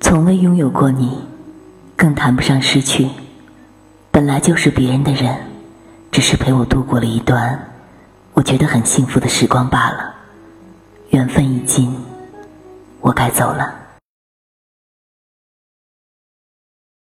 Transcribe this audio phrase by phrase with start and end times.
[0.00, 1.24] 从未拥有过你
[1.96, 3.08] 更谈不上失去。
[4.10, 5.36] 本来就是别人的人
[6.10, 7.70] 只是陪我度过了一段
[8.34, 10.14] 我觉得很幸福的时光罢了。
[11.10, 11.96] 缘分已尽
[13.00, 13.87] 我该走了。